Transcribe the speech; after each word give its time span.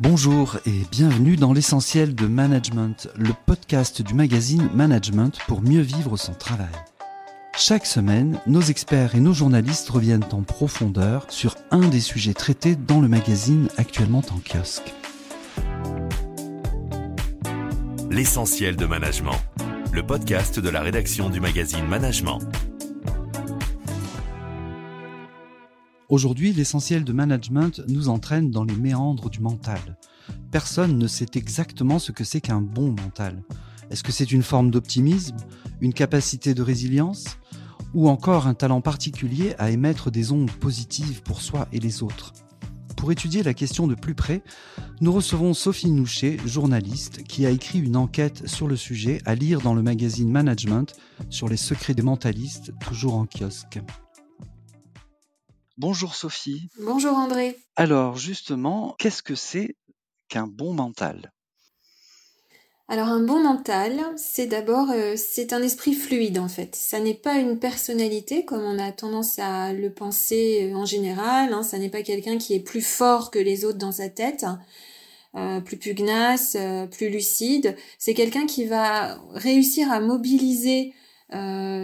Bonjour 0.00 0.56
et 0.66 0.82
bienvenue 0.90 1.36
dans 1.36 1.52
l'essentiel 1.52 2.16
de 2.16 2.26
Management, 2.26 3.08
le 3.16 3.30
podcast 3.46 4.02
du 4.02 4.12
magazine 4.12 4.68
Management 4.74 5.38
pour 5.46 5.62
mieux 5.62 5.82
vivre 5.82 6.16
son 6.16 6.34
travail. 6.34 6.74
Chaque 7.56 7.86
semaine, 7.86 8.40
nos 8.48 8.60
experts 8.60 9.14
et 9.14 9.20
nos 9.20 9.32
journalistes 9.32 9.88
reviennent 9.88 10.24
en 10.32 10.42
profondeur 10.42 11.26
sur 11.28 11.54
un 11.70 11.86
des 11.86 12.00
sujets 12.00 12.34
traités 12.34 12.74
dans 12.74 13.00
le 13.00 13.06
magazine 13.06 13.68
actuellement 13.76 14.22
en 14.32 14.40
kiosque. 14.40 14.92
L'essentiel 18.10 18.74
de 18.74 18.86
Management, 18.86 19.38
le 19.92 20.04
podcast 20.04 20.58
de 20.58 20.70
la 20.70 20.80
rédaction 20.80 21.30
du 21.30 21.38
magazine 21.40 21.86
Management. 21.86 22.40
Aujourd'hui, 26.10 26.52
l'essentiel 26.52 27.02
de 27.02 27.12
management 27.14 27.80
nous 27.88 28.10
entraîne 28.10 28.50
dans 28.50 28.64
les 28.64 28.76
méandres 28.76 29.30
du 29.30 29.40
mental. 29.40 29.80
Personne 30.50 30.98
ne 30.98 31.06
sait 31.06 31.30
exactement 31.34 31.98
ce 31.98 32.12
que 32.12 32.24
c'est 32.24 32.42
qu'un 32.42 32.60
bon 32.60 32.90
mental. 32.90 33.42
Est-ce 33.90 34.02
que 34.02 34.12
c'est 34.12 34.30
une 34.30 34.42
forme 34.42 34.70
d'optimisme, 34.70 35.36
une 35.80 35.94
capacité 35.94 36.52
de 36.52 36.62
résilience, 36.62 37.38
ou 37.94 38.08
encore 38.08 38.46
un 38.46 38.54
talent 38.54 38.82
particulier 38.82 39.54
à 39.58 39.70
émettre 39.70 40.10
des 40.10 40.30
ondes 40.30 40.50
positives 40.50 41.22
pour 41.22 41.40
soi 41.40 41.68
et 41.72 41.80
les 41.80 42.02
autres? 42.02 42.34
Pour 42.96 43.10
étudier 43.10 43.42
la 43.42 43.54
question 43.54 43.86
de 43.86 43.94
plus 43.94 44.14
près, 44.14 44.42
nous 45.00 45.12
recevons 45.12 45.54
Sophie 45.54 45.90
Nouchet, 45.90 46.36
journaliste, 46.46 47.22
qui 47.24 47.46
a 47.46 47.50
écrit 47.50 47.78
une 47.78 47.96
enquête 47.96 48.46
sur 48.46 48.68
le 48.68 48.76
sujet 48.76 49.22
à 49.24 49.34
lire 49.34 49.60
dans 49.60 49.74
le 49.74 49.82
magazine 49.82 50.30
Management 50.30 50.94
sur 51.30 51.48
les 51.48 51.56
secrets 51.56 51.94
des 51.94 52.02
mentalistes, 52.02 52.72
toujours 52.80 53.14
en 53.14 53.26
kiosque. 53.26 53.80
Bonjour 55.76 56.14
Sophie. 56.14 56.68
Bonjour 56.80 57.14
André. 57.16 57.58
Alors 57.74 58.16
justement, 58.16 58.94
qu'est-ce 59.00 59.24
que 59.24 59.34
c'est 59.34 59.76
qu'un 60.28 60.46
bon 60.46 60.72
mental? 60.72 61.32
Alors 62.86 63.08
un 63.08 63.24
bon 63.24 63.42
mental, 63.42 64.00
c'est 64.16 64.46
d'abord 64.46 64.90
euh, 64.92 65.14
c'est 65.16 65.52
un 65.52 65.60
esprit 65.60 65.94
fluide 65.94 66.38
en 66.38 66.46
fait. 66.46 66.76
Ça 66.76 67.00
n'est 67.00 67.14
pas 67.14 67.38
une 67.38 67.58
personnalité 67.58 68.44
comme 68.44 68.62
on 68.62 68.78
a 68.78 68.92
tendance 68.92 69.40
à 69.40 69.72
le 69.72 69.92
penser 69.92 70.70
euh, 70.70 70.76
en 70.76 70.84
général. 70.84 71.52
Hein. 71.52 71.64
Ça 71.64 71.78
n'est 71.78 71.88
pas 71.88 72.02
quelqu'un 72.02 72.38
qui 72.38 72.54
est 72.54 72.60
plus 72.60 72.86
fort 72.86 73.32
que 73.32 73.40
les 73.40 73.64
autres 73.64 73.78
dans 73.78 73.90
sa 73.90 74.08
tête, 74.08 74.46
euh, 75.34 75.60
plus 75.60 75.78
pugnace, 75.78 76.56
plus 76.92 77.08
lucide. 77.08 77.74
C'est 77.98 78.14
quelqu'un 78.14 78.46
qui 78.46 78.64
va 78.64 79.18
réussir 79.32 79.90
à 79.90 79.98
mobiliser 79.98 80.94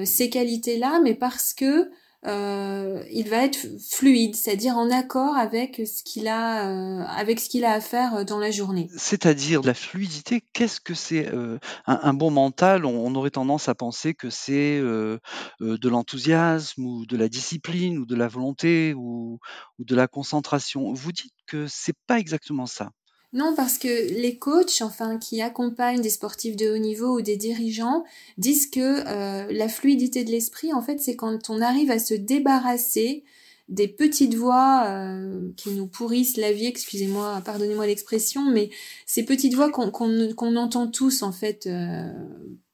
ces 0.05 0.30
qualités-là, 0.30 1.00
mais 1.02 1.16
parce 1.16 1.55
que 1.55 1.91
euh, 2.26 3.02
il 3.10 3.28
va 3.28 3.44
être 3.44 3.58
fluide, 3.90 4.36
c'est-à-dire 4.36 4.76
en 4.76 4.90
accord 4.90 5.36
avec 5.36 5.80
ce 5.86 6.02
qu'il 6.02 6.28
a, 6.28 6.68
euh, 6.68 7.02
avec 7.04 7.40
ce 7.40 7.48
qu'il 7.48 7.64
a 7.64 7.72
à 7.72 7.80
faire 7.80 8.24
dans 8.27 8.38
la 8.38 8.50
journée. 8.50 8.88
C'est-à-dire 8.96 9.62
la 9.62 9.72
fluidité, 9.72 10.42
qu'est-ce 10.52 10.80
que 10.80 10.92
c'est 10.92 11.28
euh, 11.28 11.58
un, 11.86 12.12
bon 12.12 12.30
mental? 12.30 12.84
On, 12.84 13.14
aurait 13.14 13.30
tendance 13.30 13.68
à 13.68 13.74
penser 13.74 14.14
que 14.14 14.30
c'est 14.30 14.80
de 14.80 15.88
l'enthousiasme 15.88 16.84
ou 16.84 17.06
de 17.06 17.16
la 17.16 17.28
discipline 17.28 17.98
ou 17.98 18.06
de 18.06 18.14
la 18.14 18.28
volonté 18.28 18.94
ou, 18.94 19.38
ou 19.78 19.84
de 19.84 19.94
la 19.96 20.06
concentration. 20.06 20.92
Vous 20.92 21.12
dites 21.12 21.34
que 21.46 21.66
c'est 21.66 21.96
pas 22.06 22.18
exactement 22.18 22.66
ça. 22.66 22.90
Non, 23.33 23.55
parce 23.55 23.78
que 23.78 23.89
les 23.89 24.39
coachs, 24.39 24.83
enfin, 24.83 25.17
qui 25.17 25.41
accompagnent 25.41 26.00
des 26.00 26.11
sportifs 26.11 26.56
de 26.56 26.69
haut 26.70 26.78
niveau 26.78 27.19
ou 27.19 27.23
des 27.23 27.36
dirigeants, 27.36 28.05
disent 28.39 28.69
que 28.69 28.81
euh, 29.06 29.47
la 29.53 29.69
fluidité 29.69 30.25
de 30.25 30.31
l'esprit, 30.31 30.73
en 30.73 30.83
fait, 30.83 30.98
c'est 30.98 31.14
quand 31.14 31.48
on 31.48 31.61
arrive 31.61 31.92
à 31.92 32.01
se 32.01 32.14
débarrasser 32.14 33.23
des 33.69 33.86
petites 33.86 34.34
voix 34.34 34.84
euh, 34.89 35.48
qui 35.56 35.70
nous 35.70 35.86
pourrissent 35.86 36.36
la 36.36 36.53
vie, 36.53 36.67
excusez-moi, 36.67 37.41
pardonnez-moi 37.45 37.86
l'expression, 37.86 38.51
mais 38.51 38.69
ces 39.06 39.25
petites 39.25 39.55
voix 39.55 39.70
qu'on 39.70 40.56
entend 40.56 40.89
tous, 40.89 41.23
en 41.23 41.31
fait, 41.31 41.69
euh, 41.69 42.12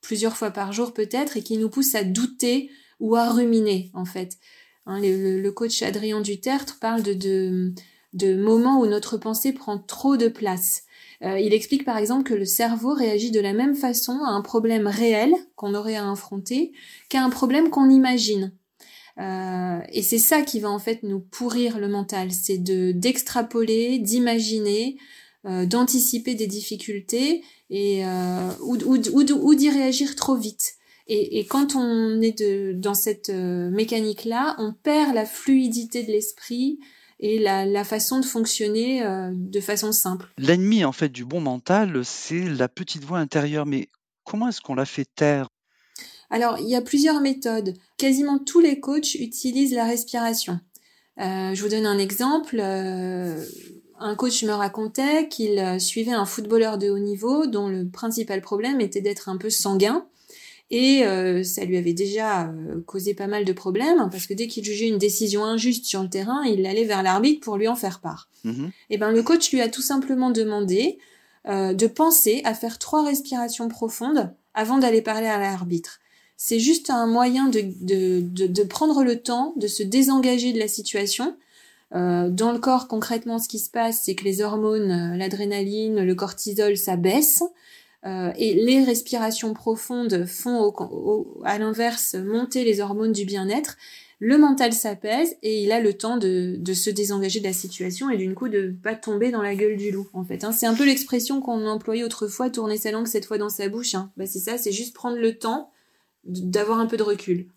plusieurs 0.01 0.39
fois 0.39 0.51
par 0.51 0.73
jour 0.73 0.95
peut-être, 0.95 1.37
et 1.37 1.43
qui 1.43 1.59
nous 1.59 1.69
poussent 1.69 1.95
à 1.95 2.03
douter 2.03 2.71
ou 2.99 3.15
à 3.15 3.29
ruminer, 3.29 3.91
en 3.93 4.07
fait. 4.07 4.39
Hein, 4.87 5.01
le, 5.03 5.51
coach 5.51 5.83
Adrien 5.83 6.23
Duterte 6.23 6.77
parle 6.81 7.03
de 7.03 7.75
de 8.17 8.35
moments 8.35 8.81
où 8.81 8.87
notre 8.87 9.19
pensée 9.19 9.53
prend 9.53 9.79
trop 9.79 10.17
de 10.17 10.29
place. 10.29 10.85
Euh, 11.23 11.39
il 11.39 11.55
explique 11.55 11.85
par 11.85 11.97
exemple 11.97 12.25
que 12.25 12.35
le 12.35 12.45
cerveau 12.45 12.93
réagit 12.95 13.31
de 13.31 13.41
la 13.41 13.53
même 13.53 13.75
façon 13.75 14.21
à 14.25 14.31
un 14.31 14.43
problème 14.43 14.87
réel 14.87 15.35
qu'on 15.55 15.75
aurait 15.75 15.97
à 15.97 16.11
affronter 16.11 16.73
qu'à 17.09 17.23
un 17.23 17.31
problème 17.31 17.71
qu'on 17.71 17.89
imagine. 17.89 18.53
Euh, 19.19 19.79
et 19.93 20.03
c'est 20.03 20.19
ça 20.19 20.43
qui 20.43 20.61
va 20.61 20.71
en 20.71 20.79
fait 20.79 21.03
nous 21.03 21.21
pourrir 21.21 21.79
le 21.79 21.89
mental, 21.89 22.33
c'est 22.33 22.59
de 22.59 22.93
d'extrapoler, 22.93 23.99
d'imaginer, 23.99 24.99
euh, 25.47 25.65
d'anticiper 25.65 26.35
des 26.35 26.47
difficultés 26.47 27.43
et 27.71 28.05
ou, 28.61 28.77
ou, 28.77 29.55
d'y 29.55 29.71
réagir 29.71 30.15
trop 30.17 30.37
vite. 30.37 30.75
Et, 31.09 31.39
et, 31.39 31.47
quand 31.47 31.77
on 31.77 32.21
est 32.21 32.39
de, 32.39 32.73
dans 32.73 32.95
cette 32.95 33.31
mécanique-là, 33.31 34.57
on 34.59 34.73
perd 34.73 35.15
la 35.15 35.25
fluidité 35.25 36.03
de 36.03 36.13
l'esprit, 36.13 36.79
et 37.19 37.39
la, 37.39 37.85
façon 37.85 38.21
de 38.21 38.25
fonctionner 38.25 39.03
euh, 39.03 39.31
de 39.33 39.61
façon 39.61 39.93
simple. 39.93 40.27
L'ennemi 40.39 40.85
en 40.85 40.93
fait 40.93 41.09
du 41.09 41.25
bon 41.25 41.41
mental, 41.41 42.05
c'est 42.05 42.49
la 42.49 42.69
petite 42.69 43.05
voix 43.05 43.19
intérieure. 43.19 43.67
Mais 43.67 43.89
comment 44.25 44.49
est-ce 44.49 44.61
qu'on 44.61 44.75
la 44.75 44.85
fait 44.85 45.07
taire? 45.15 45.49
Alors 46.31 46.59
il 46.59 46.69
y 46.69 46.77
a 46.77 46.83
plusieurs 46.83 47.21
méthodes. 47.21 47.75
Quasiment 47.97 48.39
tous 48.39 48.61
les 48.61 48.81
coachs 48.81 49.15
utilisent 49.15 49.75
la 49.75 49.85
respiration. 49.85 50.61
Euh, 51.19 51.55
je 51.55 51.63
vous 51.63 51.71
donne 51.71 51.87
un 51.87 51.99
exemple. 51.99 52.59
Euh, 52.61 53.43
un 53.99 54.15
coach 54.15 54.43
me 54.43 54.53
racontait 54.53 55.29
qu'il 55.29 55.81
suivait 55.81 56.13
un 56.13 56.27
footballeur 56.27 56.77
de 56.77 56.91
haut 56.91 56.99
niveau 56.99 57.47
dont 57.47 57.69
le 57.69 57.89
principal 57.89 58.43
problème 58.43 58.83
était 58.83 59.01
d'être 59.01 59.31
un 59.31 59.39
peu 59.39 59.49
sanguin 59.49 60.07
et 60.71 61.05
euh, 61.05 61.45
ça 61.45 61.65
lui 61.65 61.77
avait 61.77 61.93
déjà 61.93 62.49
euh, 62.49 62.81
causé 62.87 63.15
pas 63.15 63.29
mal 63.29 63.45
de 63.45 63.53
problèmes 63.53 64.09
parce 64.11 64.27
que 64.27 64.35
dès 64.35 64.49
qu'il 64.49 64.65
jugeait 64.65 64.89
une 64.89 64.99
décision 64.99 65.45
injuste 65.45 65.85
sur 65.85 66.03
le 66.03 66.09
terrain, 66.09 66.43
il 66.45 66.67
allait 66.67 66.85
vers 66.85 67.03
l'arbitre 67.03 67.41
pour 67.41 67.57
lui 67.57 67.69
en 67.69 67.77
faire 67.77 68.01
part. 68.01 68.29
Mhm. 68.45 68.71
Et 68.91 68.99
ben 68.99 69.13
le 69.13 69.23
coach 69.23 69.53
lui 69.53 69.61
a 69.61 69.69
tout 69.69 69.83
simplement 69.83 70.31
demandé 70.31 70.99
euh, 71.49 71.73
de 71.73 71.87
penser 71.87 72.43
à 72.45 72.53
faire 72.53 72.79
trois 72.79 73.05
respirations 73.05 73.69
profondes 73.69 74.33
avant 74.55 74.79
d'aller 74.79 75.03
parler 75.03 75.29
à 75.29 75.39
l'arbitre. 75.39 76.01
C'est 76.37 76.59
juste 76.59 76.91
un 76.91 77.07
moyen 77.07 77.49
de, 77.49 77.61
de, 77.61 78.21
de, 78.21 78.47
de, 78.47 78.63
prendre 78.65 79.05
le 79.05 79.23
temps 79.23 79.55
de 79.57 79.69
se 79.69 79.83
désengager 79.83 80.53
de 80.53 80.59
la 80.59 80.69
situation. 80.69 81.35
dans 81.93 82.53
le 82.53 82.59
corps, 82.59 82.89
concrètement, 82.89 83.39
ce 83.39 83.49
qui 83.49 83.59
se 83.59 83.71
passe, 83.71 84.03
c'est 84.05 84.15
que 84.15 84.25
les 84.25 84.43
hormones, 84.43 85.17
l'adrénaline, 85.17 86.05
le 86.05 86.15
cortisol, 86.15 86.77
ça 86.77 86.97
baisse. 86.97 87.43
Euh, 88.07 88.33
et 88.37 88.55
les 88.55 88.85
respirations 88.85 89.53
profondes 89.53 90.27
font 90.27 90.73
à 91.45 91.59
l'inverse 91.59 92.15
monter 92.15 92.65
les 92.65 92.81
hormones 92.81 93.13
du 93.13 93.25
bien-être. 93.25 93.77
Le 94.19 94.39
mental 94.39 94.73
s'apaise 94.73 95.37
et 95.43 95.63
il 95.63 95.73
a 95.73 95.81
le 95.81 95.93
temps 95.93 96.17
de, 96.17 96.59
se 96.73 96.89
désengager 96.89 97.41
de 97.41 97.45
la 97.45 97.53
situation 97.53 98.09
et 98.09 98.17
d'une 98.17 98.35
coup 98.35 98.49
de 98.49 98.75
pas 98.83 98.95
tomber 98.95 99.31
dans 99.31 99.43
la 99.43 99.55
gueule 99.55 99.77
du 99.77 99.91
loup 99.91 100.09
en 100.15 100.25
fait. 100.25 100.45
Hein. 100.45 100.53
C'est 100.53 100.67
un 100.67 100.75
peu 100.75 100.87
l'expression 100.87 101.43
qu'on 101.43 101.67
employait 101.67 102.05
autrefois, 102.05 102.49
tourner 102.49 102.79
sa 102.79 102.93
langue 102.93 103.09
cette 103.09 103.27
fois 103.27 103.39
dans 103.39 103.51
sa 103.51 103.69
bouche. 103.69 103.95
Hein. 103.95 104.11
Bah, 104.17 104.25
c'est 104.27 104.39
ça, 104.39 104.57
c'est 104.57 104.73
juste 104.73 104.95
prendre 104.95 105.19
le 105.19 105.37
temps 105.37 105.71
d'avoir 106.25 106.81
un 106.81 106.87
peu 106.87 106.97
de 106.97 107.03
recul. 107.03 107.49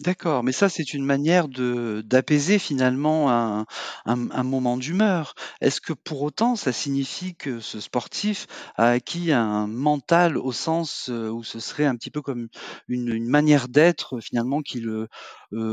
D'accord, 0.00 0.42
mais 0.42 0.50
ça, 0.50 0.68
c'est 0.68 0.92
une 0.92 1.04
manière 1.04 1.46
de 1.46 2.02
d'apaiser 2.04 2.58
finalement 2.58 3.30
un 3.30 3.64
un 4.06 4.42
moment 4.42 4.76
d'humeur. 4.76 5.34
Est-ce 5.60 5.80
que 5.80 5.92
pour 5.92 6.22
autant, 6.22 6.56
ça 6.56 6.72
signifie 6.72 7.36
que 7.36 7.60
ce 7.60 7.78
sportif 7.80 8.46
a 8.76 8.88
acquis 8.90 9.30
un 9.30 9.68
mental 9.68 10.36
au 10.36 10.50
sens, 10.50 11.08
euh, 11.10 11.28
où 11.30 11.44
ce 11.44 11.60
serait 11.60 11.84
un 11.86 11.94
petit 11.94 12.10
peu 12.10 12.22
comme 12.22 12.48
une 12.88 13.08
une 13.14 13.28
manière 13.28 13.68
d'être 13.68 14.18
finalement 14.20 14.62
qui 14.62 14.80
le, 14.80 15.06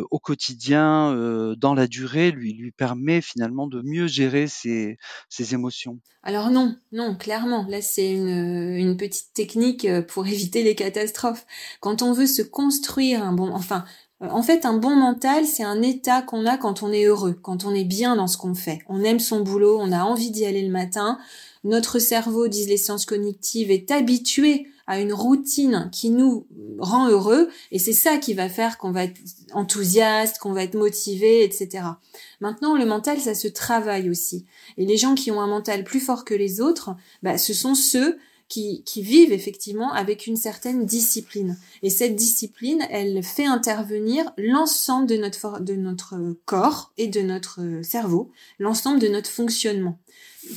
au 0.10 0.20
quotidien, 0.20 1.14
dans 1.58 1.74
la 1.74 1.88
durée, 1.88 2.32
lui 2.32 2.54
lui 2.54 2.72
permet 2.72 3.22
finalement 3.22 3.68
de 3.68 3.82
mieux 3.82 4.08
gérer 4.08 4.48
ses 4.48 4.98
ses 5.30 5.54
émotions? 5.54 6.00
Alors 6.24 6.52
non, 6.52 6.76
non, 6.92 7.16
clairement, 7.16 7.66
là 7.68 7.82
c'est 7.82 8.12
une, 8.12 8.76
une 8.76 8.98
petite 8.98 9.34
technique, 9.34 9.88
pour 10.08 10.28
éviter 10.28 10.64
les 10.64 10.76
catastrophes. 10.76 11.46
Quand 11.80 12.02
on 12.02 12.14
veut 12.14 12.28
se 12.28 12.42
construire 12.42 13.24
un 13.24 13.34
bon 13.34 13.52
enfin 13.54 13.86
en 14.30 14.44
fait, 14.44 14.66
un 14.66 14.78
bon 14.78 14.96
mental, 14.96 15.46
c'est 15.46 15.64
un 15.64 15.82
état 15.82 16.22
qu'on 16.22 16.46
a 16.46 16.58
quand 16.58 16.84
on 16.84 16.92
est 16.92 17.06
heureux, 17.06 17.34
quand 17.34 17.66
on 17.66 17.74
est 17.74 17.84
bien 17.84 18.16
dans 18.16 18.28
ce 18.28 18.38
qu'on 18.38 18.54
fait. 18.54 18.80
On 18.88 19.04
aime 19.04 19.20
son 19.20 19.42
boulot, 19.42 19.80
on 19.80 19.92
a 19.92 20.04
envie 20.04 20.30
d'y 20.30 20.46
aller 20.46 20.62
le 20.62 20.72
matin. 20.72 21.18
Notre 21.64 22.00
cerveau, 22.00 22.48
disent 22.48 22.68
les 22.68 22.78
sciences 22.78 23.06
cognitives, 23.06 23.72
est 23.72 23.92
habitué 23.92 24.68
à 24.88 25.00
une 25.00 25.14
routine 25.14 25.90
qui 25.92 26.10
nous 26.10 26.48
rend 26.80 27.08
heureux 27.08 27.50
et 27.72 27.80
c'est 27.80 27.94
ça 27.94 28.18
qui 28.18 28.34
va 28.34 28.50
faire 28.50 28.78
qu'on 28.78 28.92
va 28.92 29.06
être 29.06 29.20
enthousiaste, 29.54 30.40
qu'on 30.40 30.54
va 30.54 30.64
être 30.64 30.76
motivé, 30.76 31.44
etc. 31.44 31.84
Maintenant, 32.40 32.76
le 32.76 32.86
mental, 32.86 33.20
ça 33.20 33.36
se 33.36 33.48
travaille 33.48 34.10
aussi. 34.10 34.46
Et 34.78 34.86
les 34.86 34.98
gens 34.98 35.16
qui 35.16 35.32
ont 35.32 35.40
un 35.40 35.48
mental 35.48 35.84
plus 35.84 36.00
fort 36.00 36.26
que 36.26 36.34
les 36.34 36.62
autres, 36.62 36.96
bah, 37.24 37.38
ce 37.38 37.54
sont 37.54 37.76
ceux 37.76 38.18
qui, 38.52 39.02
vivent 39.02 39.32
effectivement 39.32 39.94
avec 39.94 40.28
une 40.28 40.36
certaine 40.36 40.86
discipline. 40.86 41.58
Et 41.84 41.90
cette 41.90 42.18
discipline, 42.18 42.86
elle 42.90 43.24
fait 43.24 43.46
intervenir 43.46 44.30
l'ensemble 44.38 45.08
de 45.08 45.16
notre, 45.16 45.62
de 45.62 45.76
notre 45.76 46.16
corps 46.46 46.92
et 46.98 47.08
de 47.08 47.22
notre 47.22 47.62
cerveau, 47.82 48.30
l'ensemble 48.60 49.00
de 49.00 49.08
notre 49.08 49.30
fonctionnement. 49.30 49.98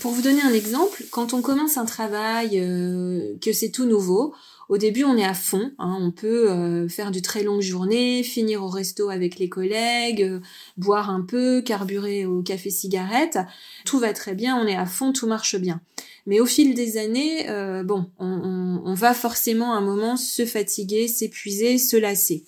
pour 0.00 0.10
vous 0.10 0.22
donner 0.22 0.42
un 0.42 0.52
exemple, 0.52 1.04
quand 1.10 1.34
on 1.34 1.42
commence 1.42 1.76
un 1.76 1.84
travail, 1.84 2.58
euh, 2.58 3.36
que 3.40 3.52
c'est 3.52 3.70
tout 3.70 3.84
nouveau, 3.84 4.34
au 4.68 4.78
début 4.78 5.04
on 5.04 5.16
est 5.16 5.24
à 5.24 5.34
fond, 5.34 5.72
hein, 5.78 5.96
on 6.00 6.10
peut 6.10 6.50
euh, 6.50 6.88
faire 6.88 7.10
de 7.10 7.20
très 7.20 7.42
longues 7.42 7.60
journées, 7.60 8.22
finir 8.22 8.62
au 8.62 8.68
resto 8.68 9.10
avec 9.10 9.38
les 9.38 9.48
collègues, 9.48 10.22
euh, 10.22 10.40
boire 10.76 11.10
un 11.10 11.22
peu, 11.22 11.62
carburer 11.62 12.26
au 12.26 12.42
café 12.42 12.70
cigarette, 12.70 13.38
tout 13.84 13.98
va 13.98 14.12
très 14.12 14.34
bien, 14.34 14.56
on 14.56 14.66
est 14.66 14.76
à 14.76 14.86
fond, 14.86 15.12
tout 15.12 15.26
marche 15.26 15.56
bien. 15.56 15.80
Mais 16.26 16.40
au 16.40 16.46
fil 16.46 16.74
des 16.74 16.96
années, 16.96 17.46
bon, 17.84 18.10
on, 18.18 18.80
on, 18.82 18.94
va 18.94 19.12
forcément 19.12 19.74
à 19.74 19.76
un 19.76 19.82
moment 19.82 20.16
se 20.16 20.46
fatiguer, 20.46 21.06
s'épuiser, 21.06 21.76
se 21.76 21.98
lasser. 21.98 22.46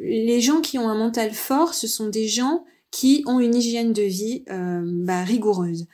les 0.00 0.40
gens 0.40 0.62
qui 0.62 0.78
ont 0.78 0.88
un 0.88 0.94
mental 0.94 1.32
fort, 1.32 1.74
ce 1.74 1.86
sont 1.86 2.08
des 2.08 2.26
gens 2.26 2.64
qui 2.90 3.22
ont 3.26 3.38
une 3.38 3.54
hygiène 3.54 3.92
de 3.92 4.02
vie 4.02 4.44
bah, 4.46 5.24
rigoureuse. 5.24 5.88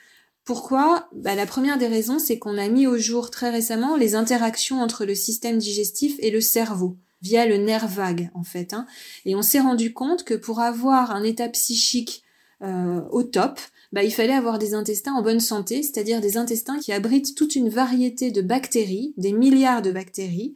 Pourquoi? 0.46 1.08
Bah, 1.12 1.34
La 1.34 1.44
première 1.44 1.76
des 1.76 1.88
raisons, 1.88 2.20
c'est 2.20 2.38
qu'on 2.38 2.56
a 2.56 2.68
mis 2.68 2.86
au 2.86 2.96
jour 2.96 3.30
très 3.30 3.50
récemment 3.50 3.96
les 3.96 4.14
interactions 4.14 4.80
entre 4.80 5.04
le 5.04 5.16
système 5.16 5.58
digestif 5.58 6.14
et 6.20 6.30
le 6.30 6.40
cerveau 6.40 6.96
via 7.20 7.46
le 7.46 7.56
nerf 7.56 7.88
vague 7.88 8.30
en 8.34 8.44
fait. 8.44 8.72
Hein. 8.72 8.86
Et 9.24 9.34
on 9.34 9.42
s'est 9.42 9.58
rendu 9.58 9.92
compte 9.92 10.22
que 10.22 10.34
pour 10.34 10.60
avoir 10.60 11.10
un 11.10 11.24
état 11.24 11.48
psychique 11.48 12.22
euh, 12.62 13.00
au 13.10 13.24
top, 13.24 13.58
bah, 13.92 14.04
il 14.04 14.12
fallait 14.12 14.34
avoir 14.34 14.60
des 14.60 14.72
intestins 14.72 15.14
en 15.14 15.22
bonne 15.22 15.40
santé, 15.40 15.82
c'est-à-dire 15.82 16.20
des 16.20 16.36
intestins 16.36 16.78
qui 16.78 16.92
abritent 16.92 17.34
toute 17.34 17.56
une 17.56 17.68
variété 17.68 18.30
de 18.30 18.40
bactéries, 18.40 19.14
des 19.16 19.32
milliards 19.32 19.82
de 19.82 19.90
bactéries, 19.90 20.54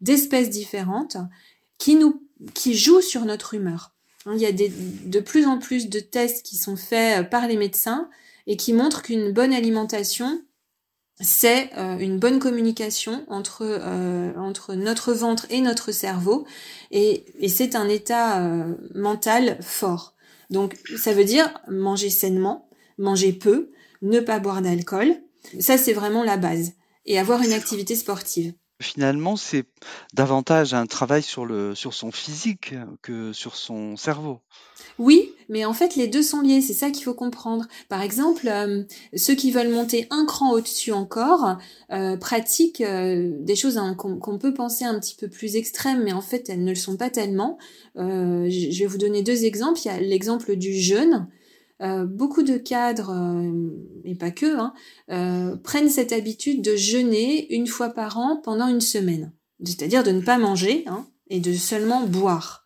d'espèces 0.00 0.50
différentes, 0.50 1.16
qui 1.78 2.74
jouent 2.74 3.00
sur 3.00 3.24
notre 3.24 3.54
humeur. 3.54 3.92
Il 4.32 4.40
y 4.40 4.46
a 4.46 4.52
de 4.52 5.20
plus 5.20 5.46
en 5.46 5.58
plus 5.58 5.88
de 5.88 5.98
tests 5.98 6.46
qui 6.46 6.56
sont 6.56 6.76
faits 6.76 7.28
par 7.28 7.48
les 7.48 7.56
médecins 7.56 8.08
et 8.46 8.56
qui 8.56 8.72
montre 8.72 9.02
qu'une 9.02 9.32
bonne 9.32 9.52
alimentation, 9.52 10.42
c'est 11.20 11.70
euh, 11.76 11.98
une 11.98 12.18
bonne 12.18 12.38
communication 12.38 13.24
entre, 13.28 13.62
euh, 13.62 14.32
entre 14.36 14.74
notre 14.74 15.12
ventre 15.12 15.46
et 15.50 15.60
notre 15.60 15.92
cerveau, 15.92 16.46
et, 16.90 17.24
et 17.38 17.48
c'est 17.48 17.76
un 17.76 17.88
état 17.88 18.42
euh, 18.42 18.74
mental 18.94 19.58
fort. 19.60 20.14
Donc 20.50 20.76
ça 20.96 21.12
veut 21.12 21.24
dire 21.24 21.52
manger 21.68 22.10
sainement, 22.10 22.68
manger 22.98 23.32
peu, 23.32 23.70
ne 24.02 24.20
pas 24.20 24.38
boire 24.38 24.62
d'alcool, 24.62 25.14
ça 25.60 25.78
c'est 25.78 25.92
vraiment 25.92 26.24
la 26.24 26.36
base, 26.36 26.72
et 27.06 27.18
avoir 27.18 27.42
une 27.42 27.52
activité 27.52 27.94
sportive. 27.94 28.52
Finalement, 28.82 29.36
c'est 29.36 29.64
davantage 30.12 30.74
un 30.74 30.86
travail 30.86 31.22
sur, 31.22 31.46
le, 31.46 31.74
sur 31.74 31.94
son 31.94 32.12
physique 32.12 32.74
que 33.00 33.32
sur 33.32 33.56
son 33.56 33.96
cerveau. 33.96 34.40
Oui, 34.98 35.32
mais 35.48 35.64
en 35.64 35.72
fait, 35.72 35.96
les 35.96 36.06
deux 36.06 36.22
sont 36.22 36.40
liés, 36.40 36.60
c'est 36.60 36.74
ça 36.74 36.90
qu'il 36.90 37.04
faut 37.04 37.14
comprendre. 37.14 37.66
Par 37.88 38.02
exemple, 38.02 38.46
euh, 38.48 38.84
ceux 39.16 39.34
qui 39.34 39.50
veulent 39.50 39.72
monter 39.72 40.06
un 40.10 40.26
cran 40.26 40.52
au-dessus 40.52 40.92
encore 40.92 41.56
euh, 41.92 42.16
pratiquent 42.16 42.82
euh, 42.82 43.30
des 43.40 43.56
choses 43.56 43.78
hein, 43.78 43.94
qu'on 43.94 44.38
peut 44.38 44.54
penser 44.54 44.84
un 44.84 44.98
petit 44.98 45.14
peu 45.14 45.28
plus 45.28 45.56
extrêmes, 45.56 46.02
mais 46.02 46.12
en 46.12 46.20
fait, 46.20 46.48
elles 46.48 46.62
ne 46.62 46.70
le 46.70 46.76
sont 46.76 46.96
pas 46.96 47.10
tellement. 47.10 47.58
je 47.96 48.78
vais 48.78 48.86
vous 48.86 48.98
donner 48.98 49.22
deux 49.22 49.44
exemples. 49.44 49.80
Il 49.84 49.88
y 49.88 49.90
a 49.90 50.00
l'exemple 50.00 50.56
du 50.56 50.74
jeûne. 50.74 51.26
Beaucoup 52.06 52.42
de 52.42 52.56
cadres, 52.56 53.12
et 54.04 54.14
pas 54.14 54.30
que, 54.30 54.56
hein, 54.56 55.58
prennent 55.64 55.88
cette 55.88 56.12
habitude 56.12 56.62
de 56.62 56.76
jeûner 56.76 57.52
une 57.54 57.66
fois 57.66 57.90
par 57.90 58.18
an 58.18 58.40
pendant 58.42 58.68
une 58.68 58.80
semaine. 58.80 59.32
C'est-à-dire 59.64 60.02
de 60.02 60.10
ne 60.10 60.20
pas 60.20 60.38
manger 60.38 60.84
hein, 60.86 61.06
et 61.28 61.40
de 61.40 61.52
seulement 61.52 62.06
boire 62.06 62.62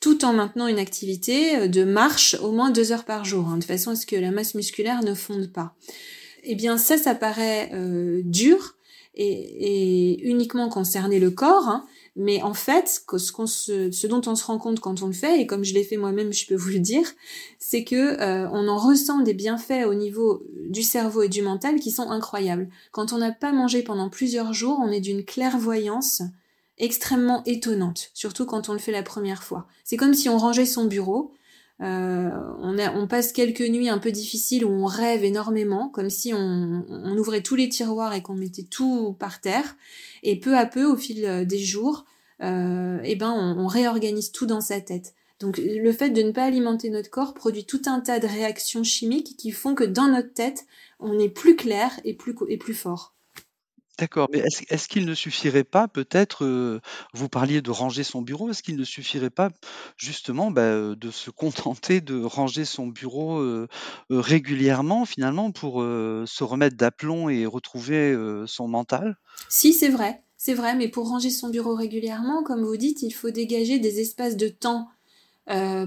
tout 0.00 0.24
en 0.24 0.32
maintenant 0.32 0.66
une 0.66 0.78
activité 0.78 1.56
euh, 1.56 1.68
de 1.68 1.84
marche 1.84 2.34
au 2.42 2.52
moins 2.52 2.70
deux 2.70 2.92
heures 2.92 3.04
par 3.04 3.24
jour, 3.24 3.46
hein, 3.48 3.58
de 3.58 3.64
façon 3.64 3.90
à 3.90 3.96
ce 3.96 4.06
que 4.06 4.16
la 4.16 4.30
masse 4.30 4.54
musculaire 4.54 5.04
ne 5.04 5.14
fonde 5.14 5.52
pas. 5.52 5.74
Eh 6.42 6.54
bien 6.54 6.78
ça, 6.78 6.96
ça 6.96 7.14
paraît 7.14 7.70
euh, 7.74 8.22
dur 8.24 8.76
et, 9.14 10.26
uniquement 10.26 10.70
concerner 10.70 11.20
le 11.20 11.30
corps, 11.30 11.68
hein, 11.68 11.84
mais 12.16 12.42
en 12.42 12.54
fait, 12.54 13.04
ce, 13.16 14.06
dont 14.06 14.22
on 14.26 14.34
se 14.34 14.44
rend 14.44 14.58
compte 14.58 14.80
quand 14.80 15.02
on 15.02 15.06
le 15.06 15.12
fait, 15.12 15.40
et 15.40 15.46
comme 15.46 15.64
je 15.64 15.74
l'ai 15.74 15.84
fait 15.84 15.96
moi-même, 15.96 16.32
je 16.32 16.46
peux 16.46 16.56
vous 16.56 16.70
le 16.70 16.78
dire, 16.78 17.06
c'est 17.58 17.84
que 17.84 18.20
euh, 18.20 18.48
on 18.52 18.68
en 18.68 18.78
ressent 18.78 19.20
des 19.20 19.34
bienfaits 19.34 19.86
au 19.86 19.94
niveau 19.94 20.42
du 20.68 20.82
cerveau 20.82 21.22
et 21.22 21.28
du 21.28 21.42
mental 21.42 21.78
qui 21.78 21.90
sont 21.90 22.10
incroyables. 22.10 22.68
Quand 22.92 23.12
on 23.12 23.18
n'a 23.18 23.32
pas 23.32 23.52
mangé 23.52 23.82
pendant 23.82 24.10
plusieurs 24.10 24.52
jours, 24.52 24.78
on 24.82 24.90
est 24.90 25.00
d'une 25.00 25.24
clairvoyance 25.24 26.22
extrêmement 26.78 27.42
étonnante, 27.44 28.10
surtout 28.14 28.46
quand 28.46 28.68
on 28.68 28.72
le 28.72 28.78
fait 28.78 28.92
la 28.92 29.02
première 29.02 29.44
fois. 29.44 29.66
C'est 29.84 29.96
comme 29.96 30.14
si 30.14 30.28
on 30.28 30.38
rangeait 30.38 30.66
son 30.66 30.86
bureau, 30.86 31.34
euh, 31.82 32.30
on, 32.58 33.06
passe 33.06 33.32
quelques 33.32 33.62
nuits 33.62 33.88
un 33.88 33.98
peu 33.98 34.10
difficiles 34.10 34.64
où 34.64 34.70
on 34.70 34.84
rêve 34.84 35.24
énormément, 35.24 35.88
comme 35.88 36.10
si 36.10 36.34
on, 36.34 36.84
ouvrait 37.16 37.42
tous 37.42 37.56
les 37.56 37.68
tiroirs 37.68 38.12
et 38.12 38.22
qu'on 38.22 38.34
mettait 38.34 38.64
tout 38.64 39.16
par 39.18 39.40
terre. 39.40 39.76
Et 40.22 40.38
peu 40.38 40.56
à 40.56 40.66
peu, 40.66 40.84
au 40.84 40.96
fil 40.96 41.24
euh, 41.24 41.44
des 41.44 41.58
jours, 41.58 42.04
euh, 42.42 42.98
eh 43.02 43.16
ben, 43.16 43.30
on, 43.30 43.66
réorganise 43.66 44.30
tout 44.30 44.46
dans 44.46 44.60
sa 44.60 44.80
tête. 44.80 45.14
Donc 45.40 45.58
le 45.58 45.92
fait 45.92 46.10
de 46.10 46.22
ne 46.22 46.32
pas 46.32 46.44
alimenter 46.44 46.90
notre 46.90 47.08
corps 47.08 47.32
produit 47.32 47.64
tout 47.64 47.80
un 47.86 48.00
tas 48.00 48.18
de 48.18 48.26
réactions 48.26 48.84
chimiques 48.84 49.38
qui 49.38 49.50
font 49.50 49.74
que 49.74 49.84
dans 49.84 50.08
notre 50.08 50.34
tête, 50.34 50.66
on 50.98 51.18
est 51.18 51.30
plus 51.30 51.56
clair 51.56 51.98
et 52.04 52.12
plus 52.12 52.74
fort. 52.74 53.14
D'accord, 54.00 54.28
mais 54.32 54.42
est-ce 54.70 54.88
qu'il 54.88 55.04
ne 55.04 55.12
suffirait 55.12 55.62
pas 55.62 55.86
peut-être, 55.86 56.46
euh, 56.46 56.80
vous 57.12 57.28
parliez 57.28 57.60
de 57.60 57.70
ranger 57.70 58.02
son 58.02 58.22
bureau, 58.22 58.48
est-ce 58.48 58.62
qu'il 58.62 58.78
ne 58.78 58.84
suffirait 58.84 59.28
pas 59.28 59.50
justement, 59.98 60.50
bah, 60.50 60.62
euh, 60.62 60.96
de 60.96 61.10
se 61.10 61.30
contenter 61.84 62.00
de 62.00 62.18
ranger 62.22 62.64
son 62.64 62.86
bureau, 62.86 63.40
euh, 63.40 63.68
régulièrement 64.08 65.04
finalement 65.04 65.52
pour, 65.52 65.82
se 65.82 66.44
remettre 66.44 66.78
d'aplomb 66.78 67.28
et 67.28 67.44
retrouver, 67.44 68.16
son 68.46 68.68
mental? 68.68 69.18
Si, 69.50 69.74
c'est 69.74 69.90
vrai, 69.90 70.22
c'est 70.38 70.54
vrai, 70.54 70.74
mais 70.76 70.88
pour 70.88 71.06
ranger 71.06 71.28
son 71.28 71.50
bureau 71.50 71.74
régulièrement, 71.74 72.42
comme 72.42 72.64
vous 72.64 72.78
dites, 72.78 73.02
il 73.02 73.10
faut 73.10 73.30
dégager 73.30 73.78
des 73.78 74.00
espaces 74.00 74.38
de 74.38 74.48
temps, 74.48 74.88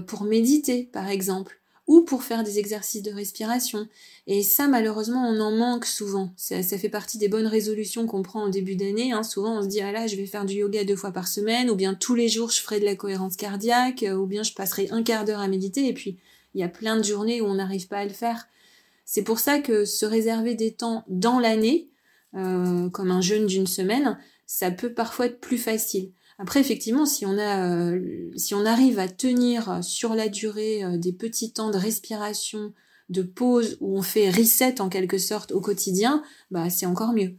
pour 0.06 0.22
méditer, 0.22 0.88
par 0.92 1.08
exemple 1.08 1.63
ou 1.86 2.00
pour 2.02 2.22
faire 2.22 2.44
des 2.44 2.58
exercices 2.58 3.02
de 3.02 3.12
respiration. 3.12 3.86
Et 4.26 4.42
ça, 4.42 4.68
malheureusement, 4.68 5.28
on 5.28 5.38
en 5.40 5.50
manque 5.50 5.84
souvent. 5.84 6.32
Ça, 6.36 6.62
fait 6.62 6.88
partie 6.88 7.18
des 7.18 7.28
bonnes 7.28 7.46
résolutions 7.46 8.06
qu'on 8.06 8.22
prend 8.22 8.44
au 8.44 8.48
début 8.48 8.74
d'année. 8.74 9.12
Hein. 9.12 9.22
Souvent, 9.22 9.58
on 9.58 9.62
se 9.62 9.68
dit, 9.68 9.80
ah 9.80 9.92
là, 9.92 10.06
je 10.06 10.16
vais 10.16 10.26
faire 10.26 10.46
du 10.46 10.54
yoga 10.54 10.84
deux 10.84 10.96
fois 10.96 11.12
par 11.12 11.28
semaine, 11.28 11.68
ou 11.68 11.74
bien 11.74 11.94
tous 11.94 12.14
les 12.14 12.28
jours, 12.28 12.50
je 12.50 12.60
ferai 12.60 12.80
de 12.80 12.86
la 12.86 12.96
cohérence 12.96 13.36
cardiaque, 13.36 14.02
euh, 14.02 14.14
ou 14.14 14.26
bien 14.26 14.42
je 14.42 14.54
passerai 14.54 14.88
un 14.90 15.02
quart 15.02 15.24
d'heure 15.26 15.40
à 15.40 15.48
méditer, 15.48 15.86
et 15.86 15.92
puis 15.92 16.18
il 16.54 16.60
y 16.60 16.64
a 16.64 16.68
plein 16.68 16.96
de 16.96 17.04
journées 17.04 17.40
où 17.40 17.46
on 17.46 17.54
n'arrive 17.54 17.88
pas 17.88 17.98
à 17.98 18.04
le 18.04 18.10
faire. 18.10 18.48
C'est 19.04 19.22
pour 19.22 19.38
ça 19.38 19.58
que 19.58 19.84
se 19.84 20.06
réserver 20.06 20.54
des 20.54 20.72
temps 20.72 21.04
dans 21.08 21.38
l'année, 21.38 21.90
euh, 22.34 22.88
comme 22.88 23.10
un 23.10 23.20
jeûne 23.20 23.46
d'une 23.46 23.66
semaine, 23.66 24.18
ça 24.46 24.70
peut 24.70 24.92
parfois 24.92 25.26
être 25.26 25.40
plus 25.40 25.58
facile. 25.58 26.12
Après, 26.38 26.60
effectivement, 26.60 27.06
si 27.06 27.24
on, 27.24 27.38
a, 27.38 27.64
euh, 27.68 28.30
si 28.36 28.54
on 28.54 28.66
arrive 28.66 28.98
à 28.98 29.08
tenir 29.08 29.84
sur 29.84 30.14
la 30.14 30.28
durée 30.28 30.82
euh, 30.82 30.96
des 30.96 31.12
petits 31.12 31.52
temps 31.52 31.70
de 31.70 31.78
respiration, 31.78 32.72
de 33.08 33.22
pause, 33.22 33.76
où 33.80 33.96
on 33.96 34.02
fait 34.02 34.30
reset 34.30 34.80
en 34.80 34.88
quelque 34.88 35.18
sorte 35.18 35.52
au 35.52 35.60
quotidien, 35.60 36.22
bah, 36.50 36.70
c'est 36.70 36.86
encore 36.86 37.12
mieux. 37.12 37.36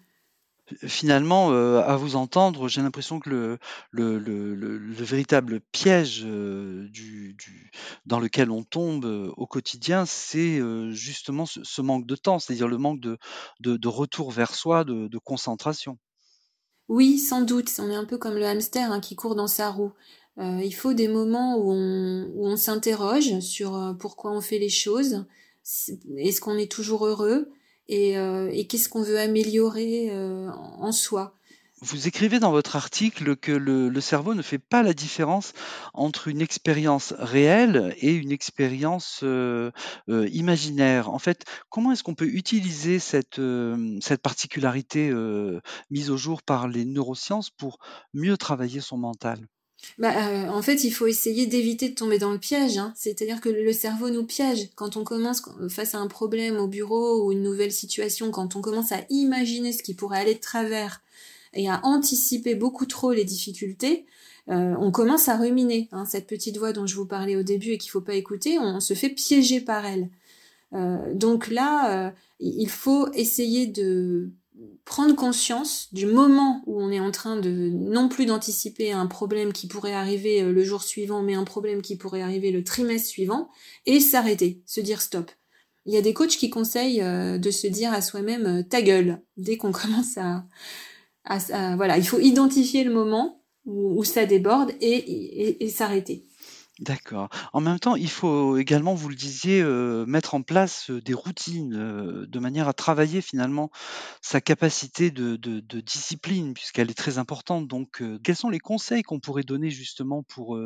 Finalement, 0.88 1.52
euh, 1.52 1.82
à 1.82 1.96
vous 1.98 2.16
entendre, 2.16 2.68
j'ai 2.68 2.82
l'impression 2.82 3.20
que 3.20 3.30
le, 3.30 3.60
le, 3.92 4.18
le, 4.18 4.56
le, 4.56 4.94
véritable 5.04 5.60
piège 5.60 6.24
du, 6.24 7.36
du, 7.36 7.72
dans 8.08 8.20
lequel 8.20 8.50
on 8.50 8.64
tombe 8.64 9.06
au 9.06 9.46
quotidien, 9.46 10.06
c'est 10.08 10.60
justement 10.92 11.46
ce, 11.46 11.82
manque 11.82 12.08
de 12.08 12.16
temps, 12.16 12.40
c'est-à-dire 12.40 12.68
le 12.68 12.80
manque 12.80 13.00
de, 13.00 13.20
de, 13.60 13.88
retour 13.88 14.32
vers 14.32 14.56
soi, 14.56 14.84
de 14.86 15.18
concentration. 15.20 16.00
Oui, 16.88 17.18
sans 17.18 17.42
doute. 17.42 17.70
On 17.80 17.90
est 17.90 17.96
un 17.96 18.06
peu 18.06 18.18
comme 18.18 18.36
le 18.36 18.46
hamster 18.46 18.92
hein, 18.92 19.00
qui 19.00 19.16
court 19.16 19.36
dans 19.36 19.48
sa 19.48 19.70
roue. 19.70 19.92
Euh, 20.38 20.62
il 20.64 20.74
faut 20.74 20.94
des 20.94 21.08
moments 21.08 21.58
où 21.58 21.72
on, 21.72 22.30
où 22.36 22.48
on 22.48 22.58
s'interroge 22.58 23.40
sur 23.40 23.76
euh, 23.76 23.94
pourquoi 23.94 24.32
on 24.32 24.42
fait 24.42 24.60
les 24.60 24.70
choses. 24.70 25.26
Est-ce 26.18 26.42
qu'on 26.42 26.58
est 26.58 26.72
toujours 26.72 27.06
heureux? 27.08 27.50
Euh, 27.92 28.50
et 28.52 28.68
qu'est-ce 28.68 28.90
qu'on 28.90 29.02
veut 29.02 29.20
améliorer 29.20 30.12
en 30.12 30.92
soi? 30.92 31.36
Vous 31.86 32.08
écrivez 32.08 32.40
dans 32.40 32.50
votre 32.50 32.76
article 32.76 33.36
que 33.36 33.52
le, 33.52 34.02
cerveau 34.02 34.34
ne 34.34 34.42
fait 34.42 34.58
pas 34.58 34.82
la 34.82 34.96
différence 34.96 35.54
entre 35.94 36.30
une 36.30 36.42
expérience 36.42 37.14
réelle 37.20 37.96
et 38.00 38.12
une 38.12 38.32
expérience 38.32 39.20
euh, 39.22 39.70
euh, 40.10 40.28
imaginaire. 40.30 41.12
En 41.12 41.20
fait, 41.20 41.46
comment 41.70 41.92
est-ce 41.92 42.02
qu'on 42.02 42.16
peut 42.16 42.26
utiliser 42.26 42.98
cette, 42.98 43.38
euh, 43.38 44.00
particularité 44.24 45.14
mise 45.92 46.10
au 46.10 46.18
jour 46.18 46.42
par 46.42 46.68
les 46.68 46.86
neurosciences 46.86 47.52
pour 47.52 47.78
mieux 48.16 48.36
travailler 48.36 48.82
son 48.82 48.98
mental? 48.98 49.48
Bah, 50.00 50.52
en 50.52 50.64
fait, 50.64 50.84
il 50.86 50.92
faut 50.92 51.06
essayer 51.06 51.46
d'éviter 51.46 51.90
de 51.90 51.94
tomber 51.94 52.18
dans 52.18 52.32
le 52.32 52.40
piège. 52.40 52.80
Hein. 52.80 52.94
C'est-à-dire 52.96 53.42
que 53.42 53.50
le 53.50 53.74
cerveau 53.74 54.10
nous 54.10 54.26
piège. 54.26 54.70
Quand 54.74 54.98
on 54.98 55.04
commence 55.04 55.44
face 55.70 55.94
à 55.94 56.00
un 56.00 56.08
problème 56.08 56.58
au 56.58 56.68
bureau 56.68 57.24
ou 57.24 57.32
une 57.32 57.44
nouvelle 57.44 57.72
situation, 57.72 58.32
quand 58.32 58.56
on 58.56 58.62
commence 58.62 58.92
à 58.92 59.02
imaginer 59.10 59.72
ce 59.72 59.84
qui 59.84 59.94
pourrait 59.94 60.20
aller 60.20 60.34
de 60.34 60.40
travers, 60.40 61.04
et 61.56 61.70
à 61.70 61.80
anticiper 61.84 62.56
beaucoup 62.56 62.86
trop 62.86 63.14
les 63.14 63.24
difficultés, 63.24 64.06
euh, 64.50 64.76
on 64.80 64.92
commence 64.92 65.28
à 65.28 65.38
ruminer. 65.38 65.90
Hein, 65.92 66.06
cette 66.06 66.28
petite 66.28 66.58
voix 66.58 66.74
dont 66.74 66.86
je 66.86 66.96
vous 66.96 67.06
parlais 67.06 67.36
au 67.36 67.44
début 67.44 67.72
et 67.72 67.78
qu'il 67.78 67.92
faut 67.92 68.02
pas 68.02 68.16
écouter, 68.16 68.60
on, 68.60 68.80
se 68.80 68.94
fait 68.94 69.10
piéger 69.10 69.62
par 69.62 69.86
elle. 69.86 70.10
donc 71.14 71.48
là, 71.48 72.14
il 72.40 72.70
faut 72.70 73.12
essayer 73.14 73.66
de 73.66 74.32
prendre 74.84 75.16
conscience 75.16 75.90
du 75.94 76.06
moment 76.06 76.62
où 76.66 76.82
on 76.82 76.92
est 76.92 77.00
en 77.00 77.12
train 77.12 77.38
de 77.38 77.50
non 77.50 78.10
plus 78.10 78.26
d'anticiper 78.26 78.92
un 78.92 79.08
problème 79.08 79.54
qui 79.54 79.68
pourrait 79.68 79.94
arriver 79.94 80.44
le 80.44 80.64
jour 80.64 80.84
suivant, 80.84 81.24
mais 81.24 81.34
un 81.34 81.44
problème 81.44 81.82
qui 81.82 81.96
pourrait 81.96 82.22
arriver 82.22 82.52
le 82.52 82.64
trimestre 82.64 83.08
suivant, 83.08 83.50
et 83.86 84.00
s'arrêter, 84.00 84.62
se 84.66 84.82
dire 84.82 85.02
stop. 85.02 85.32
Il 85.86 85.94
y 85.94 85.98
a 85.98 86.02
des 86.02 86.14
coachs 86.14 86.38
qui 86.38 86.50
conseillent 86.50 87.04
de 87.04 87.52
se 87.52 87.68
dire 87.68 87.94
à 87.94 88.02
soi-même 88.02 88.66
ta 88.68 88.82
gueule 88.82 89.22
dès 89.38 89.58
qu'on 89.58 89.72
commence 89.72 90.18
à, 90.18 90.46
voilà, 91.28 91.98
il 91.98 92.08
faut 92.08 92.20
identifier 92.20 92.84
le 92.84 92.94
moment 92.94 93.42
où, 93.66 94.04
ça 94.04 94.26
déborde 94.26 94.72
et 94.80 95.70
s'arrêter. 95.70 96.26
D'accord. 96.80 97.30
En 97.54 97.62
même 97.62 97.80
temps, 97.80 97.96
il 97.96 98.10
faut 98.10 98.58
également, 98.58 98.96
vous 98.96 99.08
le 99.08 99.16
disiez, 99.16 99.62
euh, 99.62 100.06
mettre 100.08 100.36
en 100.36 100.42
place, 100.42 100.90
euh, 100.90 101.02
des 101.02 101.14
routines, 101.14 101.74
euh, 101.74 102.26
de 102.28 102.40
manière 102.40 102.68
à 102.68 102.74
travailler 102.74 103.22
finalement 103.22 103.72
sa 104.22 104.42
capacité 104.42 105.10
de 105.10 105.38
de 105.38 105.62
de 105.62 105.80
discipline 105.80 106.54
puisqu'elle 106.54 106.92
est 106.92 106.96
très 106.96 107.18
importante. 107.18 107.70
Donc, 107.70 108.04
quels 108.24 108.36
sont 108.36 108.50
les 108.50 108.60
conseils 108.60 109.04
qu'on 109.04 109.22
pourrait 109.22 109.44
donner 109.44 109.70
justement 109.70 110.24
pour, 110.24 110.60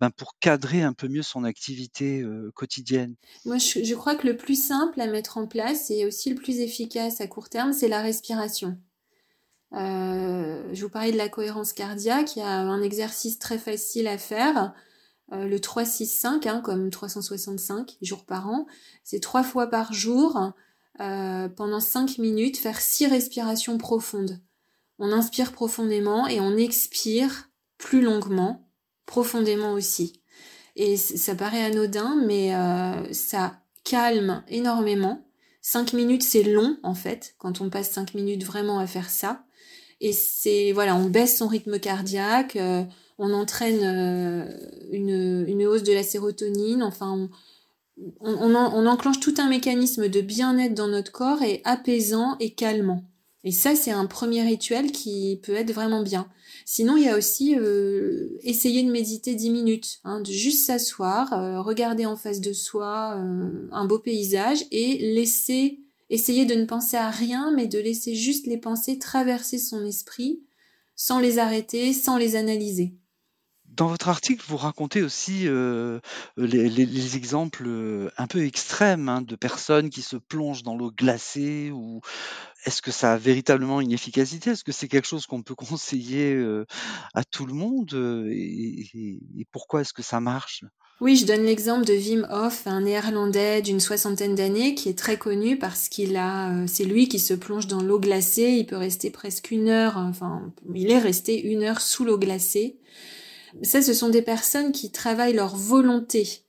ben, 0.00 0.10
pour 0.10 0.38
cadrer 0.38 0.82
un 0.82 0.92
peu 0.92 1.08
mieux 1.08 1.22
son 1.22 1.42
activité, 1.42 2.24
quotidienne? 2.54 3.16
Moi, 3.44 3.58
je 3.58 3.82
je 3.82 3.94
crois 3.94 4.14
que 4.14 4.26
le 4.26 4.36
plus 4.36 4.62
simple 4.62 5.00
à 5.00 5.08
mettre 5.08 5.38
en 5.38 5.46
place 5.48 5.90
et 5.90 6.06
aussi 6.06 6.30
le 6.30 6.36
plus 6.36 6.60
efficace 6.60 7.20
à 7.20 7.26
court 7.26 7.48
terme, 7.48 7.72
c'est 7.72 7.88
la 7.88 8.00
respiration. 8.00 8.78
Je 9.72 10.82
vous 10.82 10.88
parlais 10.88 11.12
de 11.12 11.16
la 11.16 11.28
cohérence 11.28 11.72
cardiaque, 11.72 12.36
il 12.36 12.40
y 12.40 12.42
a 12.42 12.58
un 12.58 12.82
exercice 12.82 13.38
très 13.38 13.58
facile 13.58 14.06
à 14.06 14.18
faire. 14.18 14.74
Euh, 15.32 15.46
le 15.46 15.60
365, 15.60 16.46
hein, 16.46 16.60
comme 16.62 16.90
365 16.90 17.98
jours 18.00 18.24
par 18.24 18.48
an, 18.48 18.66
c'est 19.04 19.20
trois 19.20 19.42
fois 19.42 19.66
par 19.66 19.92
jour, 19.92 20.52
euh, 21.00 21.48
pendant 21.48 21.80
5 21.80 22.18
minutes, 22.18 22.56
faire 22.56 22.80
six 22.80 23.06
respirations 23.06 23.76
profondes. 23.76 24.40
On 24.98 25.12
inspire 25.12 25.52
profondément 25.52 26.26
et 26.26 26.40
on 26.40 26.56
expire 26.56 27.50
plus 27.76 28.00
longuement, 28.00 28.68
profondément 29.06 29.72
aussi. 29.72 30.22
Et 30.76 30.96
ça 30.96 31.34
paraît 31.34 31.64
anodin, 31.64 32.16
mais 32.24 32.54
euh, 32.54 33.12
ça 33.12 33.60
calme 33.84 34.42
énormément. 34.48 35.26
5 35.60 35.92
minutes, 35.92 36.22
c'est 36.22 36.42
long 36.42 36.78
en 36.82 36.94
fait, 36.94 37.34
quand 37.36 37.60
on 37.60 37.68
passe 37.68 37.90
5 37.90 38.14
minutes 38.14 38.44
vraiment 38.44 38.78
à 38.78 38.86
faire 38.86 39.10
ça. 39.10 39.44
Et 40.00 40.12
c'est, 40.12 40.72
voilà, 40.72 40.96
on 40.96 41.06
baisse 41.06 41.38
son 41.38 41.48
rythme 41.48 41.78
cardiaque, 41.78 42.56
on 43.18 43.32
entraîne 43.32 43.80
euh, 43.82 44.44
une, 44.92 45.66
hausse 45.66 45.82
de 45.82 45.92
la 45.92 46.02
sérotonine, 46.02 46.82
enfin 46.82 47.28
on, 48.20 48.54
enclenche 48.86 49.18
tout 49.18 49.34
un 49.38 49.48
mécanisme 49.48 50.08
de 50.08 50.20
bien-être 50.20 50.74
dans 50.74 50.86
notre 50.86 51.10
corps 51.10 51.42
et 51.42 51.60
apaisant 51.64 52.36
et 52.38 52.54
calmant. 52.54 53.02
Et 53.42 53.50
ça, 53.50 53.74
c'est 53.74 53.90
un 53.90 54.06
premier 54.06 54.42
rituel 54.42 54.92
qui 54.92 55.40
peut 55.42 55.54
être 55.54 55.72
vraiment 55.72 56.02
bien. 56.02 56.28
Sinon, 56.64 56.96
il 56.96 57.04
y 57.04 57.08
a 57.08 57.16
aussi 57.16 57.56
euh, 57.56 58.36
essayer 58.42 58.82
de 58.84 58.90
méditer 58.90 59.34
10 59.34 59.50
minutes, 59.50 59.98
hein, 60.04 60.20
de 60.20 60.30
juste 60.30 60.66
s'asseoir, 60.66 61.32
euh, 61.32 61.60
regarder 61.60 62.06
en 62.06 62.16
face 62.16 62.40
de 62.40 62.52
soi 62.52 63.14
un 63.72 63.84
beau 63.84 63.98
paysage 63.98 64.64
et 64.70 65.14
laisser, 65.14 65.80
essayer 66.10 66.46
de 66.46 66.54
ne 66.54 66.64
penser 66.64 66.96
à 66.96 67.10
rien, 67.10 67.52
mais 67.54 67.66
de 67.66 67.78
laisser 67.78 68.14
juste 68.14 68.46
les 68.46 68.58
pensées 68.58 68.98
traverser 68.98 69.58
son 69.58 69.84
esprit 69.84 70.42
sans 70.96 71.20
les 71.20 71.38
arrêter, 71.38 71.92
sans 71.92 72.16
les 72.16 72.34
analyser. 72.36 72.96
Dans 73.78 73.86
votre 73.86 74.08
article, 74.08 74.44
vous 74.48 74.56
racontez 74.56 75.02
aussi 75.02 75.46
euh, 75.46 76.00
les, 76.36 77.16
exemples 77.16 77.62
euh, 77.68 78.10
un 78.18 78.26
peu 78.26 78.44
extrêmes 78.44 79.08
hein, 79.08 79.22
de 79.22 79.36
personnes 79.36 79.88
qui 79.88 80.02
se 80.02 80.16
plongent 80.16 80.64
dans 80.64 80.76
l'eau 80.76 80.90
glacée 80.90 81.72
est-ce 82.64 82.82
que 82.82 82.90
ça 82.90 83.12
a 83.12 83.16
véritablement 83.16 83.80
une 83.80 83.92
efficacité? 83.92 84.50
Est-ce 84.50 84.64
que 84.64 84.72
c'est 84.72 84.88
quelque 84.88 85.06
chose 85.06 85.26
qu'on 85.26 85.42
peut 85.42 85.54
conseiller 85.54 86.34
euh, 86.34 86.66
à 87.14 87.22
tout 87.22 87.46
le 87.46 87.54
monde 87.54 87.94
et, 88.32 89.46
pourquoi 89.52 89.82
est-ce 89.82 89.92
que 89.92 90.02
ça 90.02 90.18
marche? 90.18 90.64
Oui, 91.00 91.14
je 91.14 91.24
donne 91.24 91.44
l'exemple 91.44 91.84
de 91.84 91.92
Wim 91.94 92.26
Hof, 92.32 92.66
un 92.66 92.80
néerlandais 92.80 93.62
d'une 93.62 93.78
soixantaine 93.78 94.34
d'années 94.34 94.74
qui 94.74 94.88
est 94.88 94.98
très 94.98 95.18
connu 95.18 95.56
parce 95.56 95.88
qu'il 95.88 96.16
a, 96.16 96.66
c'est 96.66 96.84
lui 96.84 97.06
qui 97.06 97.20
se 97.20 97.34
plonge 97.34 97.68
dans 97.68 97.80
l'eau 97.80 98.00
glacée. 98.00 98.56
Il 98.58 98.66
peut 98.66 98.76
rester 98.76 99.10
presque 99.10 99.52
une 99.52 99.68
heure, 99.68 99.96
enfin, 99.96 100.52
il 100.74 100.90
est 100.90 100.98
resté 100.98 101.40
une 101.40 101.62
heure 101.62 101.80
sous 101.80 102.04
l'eau 102.04 102.18
glacée. 102.18 102.80
Ça, 103.62 103.82
ce 103.82 103.94
sont 103.94 104.08
des 104.08 104.22
personnes 104.22 104.72
qui 104.72 104.90
travaillent 104.90 105.34
leur 105.34 105.56
volonté 105.56 106.42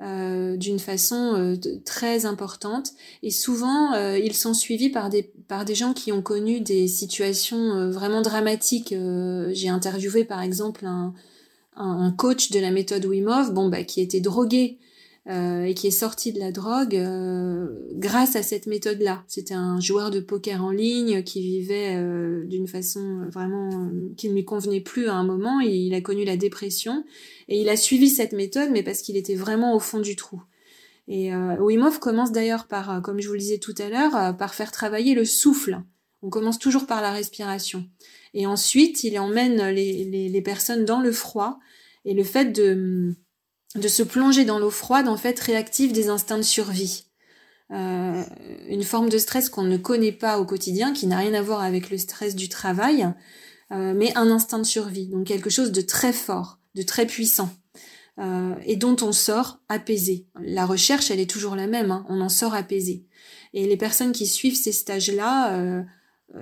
euh, 0.00 0.56
d'une 0.56 0.80
façon 0.80 1.34
euh, 1.36 1.54
très 1.84 2.26
importante 2.26 2.90
et 3.22 3.30
souvent 3.30 3.94
euh, 3.94 4.18
ils 4.18 4.34
sont 4.34 4.52
suivis 4.52 4.90
par 4.90 5.08
des 5.08 5.22
par 5.46 5.64
des 5.64 5.76
gens 5.76 5.92
qui 5.92 6.10
ont 6.10 6.20
connu 6.20 6.60
des 6.60 6.88
situations 6.88 7.90
vraiment 7.90 8.20
dramatiques. 8.20 8.92
J'ai 9.52 9.68
interviewé 9.68 10.24
par 10.24 10.42
exemple 10.42 10.84
un, 10.84 11.14
un, 11.76 12.10
coach 12.10 12.50
de 12.50 12.58
la 12.58 12.72
méthode 12.72 13.04
Wim 13.04 13.52
bon 13.52 13.68
bah 13.68 13.84
qui 13.84 14.00
était 14.00 14.20
drogué 14.20 14.78
et 15.26 15.74
qui 15.74 15.86
est 15.86 15.90
sorti 15.90 16.32
de 16.32 16.38
la 16.38 16.52
drogue 16.52 16.96
euh, 16.96 17.66
grâce 17.94 18.36
à 18.36 18.42
cette 18.42 18.66
méthode-là. 18.66 19.24
C'était 19.26 19.54
un 19.54 19.80
joueur 19.80 20.10
de 20.10 20.20
poker 20.20 20.62
en 20.62 20.70
ligne 20.70 21.22
qui 21.22 21.40
vivait 21.40 21.96
euh, 21.96 22.44
d'une 22.44 22.68
façon 22.68 23.26
vraiment 23.30 23.90
qui 24.18 24.28
ne 24.28 24.34
lui 24.34 24.44
convenait 24.44 24.82
plus 24.82 25.08
à 25.08 25.14
un 25.14 25.24
moment. 25.24 25.60
Il 25.60 25.94
a 25.94 26.02
connu 26.02 26.24
la 26.24 26.36
dépression 26.36 27.04
et 27.48 27.58
il 27.58 27.68
a 27.70 27.76
suivi 27.76 28.10
cette 28.10 28.32
méthode, 28.32 28.68
mais 28.70 28.82
parce 28.82 29.00
qu'il 29.00 29.16
était 29.16 29.34
vraiment 29.34 29.74
au 29.74 29.80
fond 29.80 30.00
du 30.00 30.14
trou. 30.14 30.42
Et 31.06 31.34
Hof 31.34 31.98
commence 31.98 32.32
d'ailleurs 32.32 32.66
par, 32.66 33.02
comme 33.02 33.20
je 33.20 33.28
vous 33.28 33.34
le 33.34 33.40
disais 33.40 33.58
tout 33.58 33.74
à 33.76 33.90
l'heure, 33.90 34.34
par 34.38 34.54
faire 34.54 34.72
travailler 34.72 35.14
le 35.14 35.26
souffle. 35.26 35.82
On 36.22 36.30
commence 36.30 36.58
toujours 36.58 36.86
par 36.86 37.02
la 37.02 37.12
respiration. 37.12 37.86
Et 38.32 38.46
ensuite, 38.46 39.04
il 39.04 39.18
emmène 39.18 39.68
les, 39.68 40.04
les, 40.04 40.30
les 40.30 40.42
personnes 40.42 40.86
dans 40.86 41.00
le 41.00 41.12
froid. 41.12 41.58
Et 42.06 42.14
le 42.14 42.24
fait 42.24 42.52
de 42.52 43.14
de 43.74 43.88
se 43.88 44.02
plonger 44.02 44.44
dans 44.44 44.58
l'eau 44.58 44.70
froide, 44.70 45.08
en 45.08 45.16
fait, 45.16 45.38
réactive 45.40 45.92
des 45.92 46.08
instincts 46.08 46.38
de 46.38 46.42
survie. 46.42 47.06
Euh, 47.72 48.22
une 48.68 48.84
forme 48.84 49.08
de 49.08 49.18
stress 49.18 49.48
qu'on 49.48 49.62
ne 49.62 49.76
connaît 49.76 50.12
pas 50.12 50.38
au 50.38 50.44
quotidien, 50.44 50.92
qui 50.92 51.06
n'a 51.06 51.18
rien 51.18 51.34
à 51.34 51.42
voir 51.42 51.62
avec 51.62 51.90
le 51.90 51.98
stress 51.98 52.36
du 52.36 52.48
travail, 52.48 53.08
euh, 53.72 53.94
mais 53.96 54.16
un 54.16 54.30
instinct 54.30 54.58
de 54.58 54.64
survie, 54.64 55.08
donc 55.08 55.26
quelque 55.26 55.50
chose 55.50 55.72
de 55.72 55.80
très 55.80 56.12
fort, 56.12 56.60
de 56.74 56.82
très 56.82 57.06
puissant, 57.06 57.50
euh, 58.20 58.54
et 58.64 58.76
dont 58.76 58.96
on 59.02 59.12
sort 59.12 59.60
apaisé. 59.68 60.26
La 60.40 60.66
recherche, 60.66 61.10
elle 61.10 61.20
est 61.20 61.30
toujours 61.30 61.56
la 61.56 61.66
même, 61.66 61.90
hein, 61.90 62.06
on 62.08 62.20
en 62.20 62.28
sort 62.28 62.54
apaisé. 62.54 63.06
Et 63.54 63.66
les 63.66 63.76
personnes 63.76 64.12
qui 64.12 64.26
suivent 64.26 64.56
ces 64.56 64.72
stages-là 64.72 65.84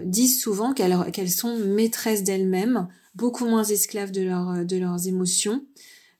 disent 0.05 0.41
souvent 0.41 0.73
qu'elles 0.73 1.31
sont 1.31 1.57
maîtresses 1.59 2.23
d'elles-mêmes, 2.23 2.89
beaucoup 3.15 3.45
moins 3.45 3.65
esclaves 3.65 4.13
de, 4.13 4.23
leur, 4.23 4.65
de 4.65 4.77
leurs 4.79 5.07
émotions, 5.07 5.63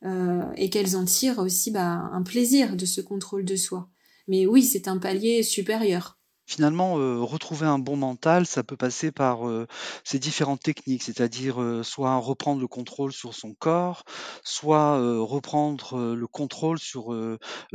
euh, 0.05 0.43
et 0.57 0.69
qu'elles 0.69 0.97
en 0.97 1.05
tirent 1.05 1.39
aussi 1.39 1.71
bah, 1.71 2.11
un 2.13 2.23
plaisir 2.23 2.77
de 2.77 2.87
ce 2.87 3.01
contrôle 3.01 3.45
de 3.45 3.57
soi. 3.57 3.89
Mais 4.27 4.47
oui, 4.47 4.63
c'est 4.63 4.89
un 4.89 4.99
palier 4.99 5.43
supérieur. 5.43 6.19
Finalement, 6.45 6.99
euh, 6.99 7.21
retrouver 7.21 7.67
un 7.67 7.79
bon 7.79 7.97
mental, 7.97 8.47
ça 8.47 8.65
peut 8.65 8.77
passer 8.77 9.13
par 9.13 9.49
euh, 9.49 9.67
ces 10.03 10.19
différentes 10.19 10.61
techniques, 10.61 11.05
c'est-à-dire 11.05 11.81
soit 11.85 12.17
reprendre 12.17 12.61
le 12.61 12.67
contrôle 12.67 13.13
sur 13.13 13.33
son 13.33 13.55
corps, 13.55 14.03
soit 14.43 14.99
reprendre 15.21 16.15
le 16.15 16.27
contrôle 16.27 16.79
sur 16.79 17.17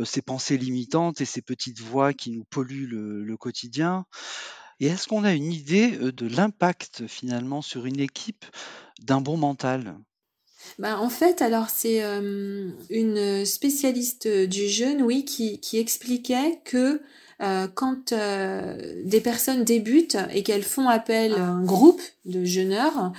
ses 0.04 0.22
pensées 0.22 0.58
limitantes 0.58 1.22
et 1.22 1.26
ces 1.26 1.42
petites 1.42 1.80
voix 1.80 2.14
qui 2.14 2.32
nous 2.32 2.44
polluent 2.44 2.90
le 2.90 3.38
quotidien. 3.38 4.06
Et 4.80 4.88
est-ce 4.88 5.08
qu'on 5.08 5.24
a 5.24 5.34
une 5.34 5.52
idée 5.52 5.98
de 5.98 6.28
l'impact 6.28 7.08
finalement 7.08 7.62
sur 7.62 7.86
une 7.86 8.00
équipe 8.00 8.46
d'un 9.02 9.22
bon 9.22 9.38
mental? 9.38 9.98
Bah, 10.80 11.00
en 11.00 11.10
fait, 11.10 11.42
alors 11.42 11.70
c'est 11.70 12.04
euh, 12.04 12.70
une 12.90 13.46
spécialiste 13.46 14.28
du 14.28 14.68
jeûne, 14.68 15.02
oui, 15.02 15.26
qui, 15.26 15.60
expliquait 15.74 16.60
que 16.66 17.02
euh, 17.42 17.68
quand 17.74 18.12
euh, 18.12 19.02
des 19.04 19.22
personnes 19.22 19.64
débutent 19.64 20.18
et 20.34 20.44
qu'elles 20.44 20.64
font 20.64 20.88
appel 20.88 21.34
à 21.34 21.44
un 21.44 21.64
groupe 21.64 22.02
de 22.26 22.46
jeûneurs 22.46 23.14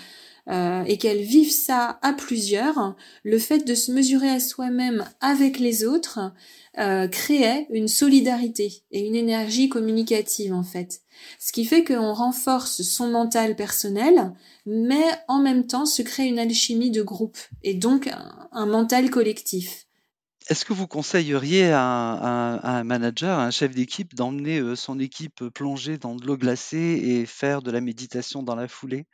et 0.49 0.97
qu'elles 0.99 1.23
vivent 1.23 1.53
ça 1.53 1.99
à 2.03 2.13
plusieurs, 2.13 2.97
le 3.23 3.39
fait 3.39 3.67
de 3.67 3.75
se 3.75 3.93
mesurer 3.93 4.31
à 4.31 4.41
soi-même 4.41 5.05
avec 5.21 5.59
les 5.59 5.85
autres 5.85 6.33
créait 7.11 7.67
une 7.71 7.89
solidarité 7.89 8.83
et 8.91 9.07
une 9.07 9.15
énergie 9.15 9.69
communicative 9.69 10.55
en 10.55 10.63
fait. 10.63 11.03
Ce 11.39 11.53
qui 11.53 11.65
fait 11.65 11.85
qu'on 11.85 12.13
renforce 12.13 12.83
son 12.83 13.09
mental 13.09 13.57
personnel, 13.57 14.33
mais 14.67 15.05
en 15.29 15.41
même 15.41 15.67
temps 15.67 15.87
se 15.87 16.03
crée 16.03 16.27
une 16.27 16.39
alchimie 16.39 16.91
de 16.91 17.03
groupe 17.03 17.39
et 17.63 17.75
donc 17.75 18.09
un, 18.53 18.67
mental 18.67 19.11
collectif. 19.11 19.87
Est-ce 20.49 20.65
que 20.65 20.73
vous 20.73 20.87
conseilleriez 20.87 21.71
à 21.73 21.81
un, 22.63 22.85
manager, 22.85 23.39
à 23.39 23.45
un 23.45 23.51
chef 23.51 23.75
d'équipe, 23.75 24.15
d'emmener 24.15 24.61
euh, 24.61 24.77
son 24.77 24.99
équipe 24.99 25.45
plonger 25.49 25.99
dans 25.99 26.17
de 26.17 26.27
l'eau 26.27 26.39
glacée 26.39 27.01
et 27.05 27.27
faire 27.27 27.61
de 27.61 27.71
la 27.71 27.83
méditation 27.83 28.43
dans 28.43 28.55
la 28.55 28.67
foulée? 28.67 29.07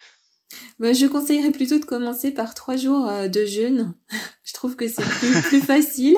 Bah, 0.78 0.92
Je 0.92 1.06
conseillerais 1.06 1.50
plutôt 1.50 1.78
de 1.78 1.84
commencer 1.84 2.30
par 2.30 2.54
trois 2.54 2.76
jours 2.76 3.08
euh, 3.08 3.28
de 3.28 3.44
jeûne. 3.44 3.94
je 4.44 4.52
trouve 4.52 4.76
que 4.76 4.88
c'est 4.88 5.02
plus, 5.02 5.42
plus 5.42 5.61
facile. 5.61 6.16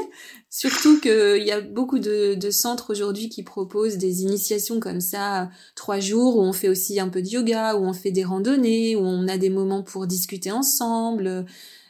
Surtout 0.50 1.00
qu'il 1.00 1.42
y 1.44 1.52
a 1.52 1.60
beaucoup 1.60 1.98
de, 1.98 2.34
de 2.34 2.50
centres 2.50 2.90
aujourd'hui 2.90 3.28
qui 3.28 3.42
proposent 3.42 3.98
des 3.98 4.22
initiations 4.22 4.80
comme 4.80 5.00
ça, 5.00 5.50
trois 5.74 6.00
jours, 6.00 6.38
où 6.38 6.40
on 6.40 6.52
fait 6.52 6.68
aussi 6.68 6.98
un 6.98 7.08
peu 7.08 7.20
de 7.20 7.28
yoga, 7.28 7.76
où 7.76 7.84
on 7.84 7.92
fait 7.92 8.10
des 8.10 8.24
randonnées, 8.24 8.96
où 8.96 9.00
on 9.00 9.28
a 9.28 9.36
des 9.36 9.50
moments 9.50 9.82
pour 9.82 10.06
discuter 10.06 10.50
ensemble, 10.50 11.44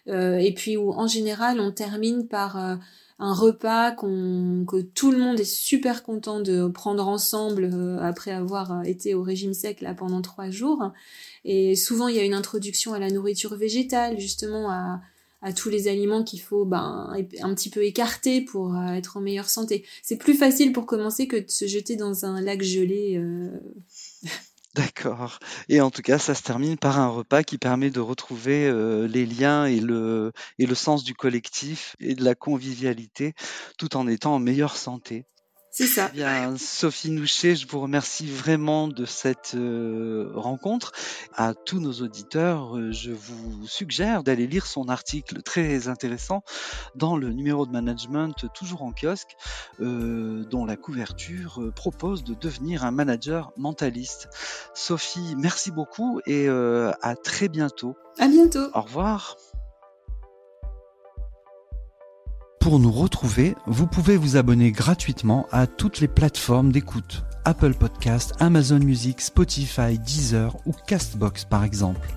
euh, 0.08 0.38
et 0.38 0.52
puis 0.52 0.76
où 0.76 0.90
en 0.92 1.06
général 1.06 1.60
on 1.60 1.72
termine 1.72 2.28
par 2.28 2.56
euh, 2.56 2.76
un 3.18 3.32
repas 3.32 3.92
que 3.92 4.80
tout 4.80 5.10
le 5.10 5.18
monde 5.18 5.40
est 5.40 5.44
super 5.44 6.02
content 6.02 6.40
de 6.40 6.68
prendre 6.68 7.08
ensemble 7.08 7.70
euh, 7.72 7.98
après 8.00 8.30
avoir 8.30 8.84
été 8.84 9.14
au 9.14 9.22
régime 9.22 9.54
sec 9.54 9.80
là 9.80 9.94
pendant 9.94 10.20
trois 10.20 10.50
jours. 10.50 10.92
Et 11.44 11.76
souvent 11.76 12.08
il 12.08 12.16
y 12.16 12.18
a 12.18 12.24
une 12.24 12.34
introduction 12.34 12.92
à 12.92 12.98
la 12.98 13.10
nourriture 13.10 13.56
végétale, 13.56 14.18
justement 14.18 14.70
à 14.70 15.00
à 15.42 15.52
tous 15.52 15.68
les 15.68 15.86
aliments 15.86 16.24
qu'il 16.24 16.40
faut 16.40 16.64
ben, 16.64 17.14
un 17.42 17.54
petit 17.54 17.70
peu 17.70 17.84
écarter 17.84 18.40
pour 18.40 18.74
euh, 18.74 18.94
être 18.94 19.18
en 19.18 19.20
meilleure 19.20 19.50
santé. 19.50 19.84
C'est 20.02 20.16
plus 20.16 20.34
facile 20.34 20.72
pour 20.72 20.86
commencer 20.86 21.28
que 21.28 21.36
de 21.36 21.48
se 21.48 21.66
jeter 21.66 21.94
dans 21.94 22.24
un 22.24 22.40
lac 22.40 22.62
gelé. 22.62 23.22
D'accord. 24.76 25.38
Et 25.68 25.80
en 25.80 25.90
tout 25.90 26.02
cas, 26.02 26.18
ça 26.18 26.34
se 26.34 26.42
termine 26.44 26.76
par 26.78 26.98
un 27.00 27.08
repas 27.08 27.42
qui 27.42 27.58
permet 27.58 27.90
de 27.90 27.98
retrouver 28.00 28.66
euh, 28.68 29.08
les 29.08 29.24
liens 29.26 29.64
et 29.66 29.80
le, 29.80 30.32
et 30.58 30.66
le 30.66 30.74
sens 30.76 31.02
du 31.04 31.14
collectif 31.14 31.96
et 31.98 32.14
de 32.14 32.22
la 32.24 32.34
convivialité 32.36 33.34
tout 33.78 33.96
en 33.96 34.06
étant 34.06 34.34
en 34.34 34.38
meilleure 34.38 34.76
santé. 34.76 35.24
C'est 35.78 35.86
ça. 35.86 36.08
Bien, 36.08 36.56
Sophie 36.56 37.10
Nouchet, 37.10 37.54
je 37.54 37.68
vous 37.68 37.80
remercie 37.80 38.26
vraiment 38.26 38.88
de 38.88 39.04
cette 39.04 39.52
euh, 39.54 40.30
rencontre. 40.34 40.92
À 41.34 41.52
tous 41.52 41.80
nos 41.80 41.92
auditeurs, 42.00 42.78
euh, 42.78 42.92
je 42.92 43.10
vous 43.12 43.66
suggère 43.66 44.22
d'aller 44.22 44.46
lire 44.46 44.64
son 44.64 44.88
article 44.88 45.42
très 45.42 45.88
intéressant 45.88 46.42
dans 46.94 47.18
le 47.18 47.30
numéro 47.30 47.66
de 47.66 47.72
management 47.72 48.46
toujours 48.54 48.84
en 48.84 48.92
kiosque, 48.92 49.36
euh, 49.80 50.44
dont 50.44 50.64
la 50.64 50.76
couverture 50.76 51.70
propose 51.76 52.24
de 52.24 52.32
devenir 52.32 52.82
un 52.82 52.90
manager 52.90 53.52
mentaliste. 53.58 54.30
Sophie, 54.72 55.34
merci 55.36 55.72
beaucoup 55.72 56.22
et 56.24 56.48
à 56.48 57.16
très 57.22 57.48
bientôt. 57.48 57.98
À 58.18 58.28
bientôt. 58.28 58.70
Au 58.72 58.80
revoir. 58.80 59.36
Pour 62.66 62.80
nous 62.80 62.90
retrouver, 62.90 63.54
vous 63.66 63.86
pouvez 63.86 64.16
vous 64.16 64.36
abonner 64.36 64.72
gratuitement 64.72 65.46
à 65.52 65.68
toutes 65.68 66.00
les 66.00 66.08
plateformes 66.08 66.72
d'écoute. 66.72 67.24
Apple 67.44 67.74
Podcast, 67.74 68.34
Amazon 68.40 68.80
Music, 68.80 69.20
Spotify, 69.20 70.00
Deezer 70.00 70.56
ou 70.66 70.72
Castbox 70.72 71.44
par 71.44 71.62
exemple. 71.62 72.08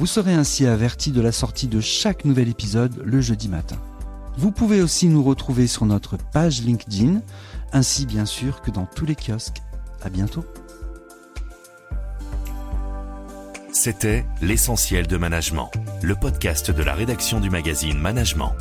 Vous 0.00 0.06
serez 0.06 0.34
ainsi 0.34 0.66
averti 0.66 1.12
de 1.12 1.20
la 1.20 1.30
sortie 1.30 1.68
de 1.68 1.80
chaque 1.80 2.24
nouvel 2.24 2.48
épisode 2.48 3.00
le 3.04 3.20
jeudi 3.20 3.48
matin. 3.48 3.76
Vous 4.36 4.50
pouvez 4.50 4.82
aussi 4.82 5.06
nous 5.06 5.22
retrouver 5.22 5.68
sur 5.68 5.86
notre 5.86 6.16
page 6.16 6.62
LinkedIn, 6.62 7.20
ainsi 7.72 8.04
bien 8.04 8.26
sûr 8.26 8.62
que 8.62 8.72
dans 8.72 8.86
tous 8.86 9.06
les 9.06 9.14
kiosques. 9.14 9.62
À 10.02 10.10
bientôt. 10.10 10.44
C'était 13.70 14.26
L'essentiel 14.42 15.06
de 15.06 15.16
management, 15.16 15.70
le 16.02 16.16
podcast 16.16 16.72
de 16.72 16.82
la 16.82 16.94
rédaction 16.94 17.38
du 17.38 17.48
magazine 17.48 17.96
Management. 17.96 18.54